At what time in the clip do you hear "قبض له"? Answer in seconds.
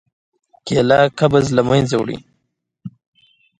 1.19-1.61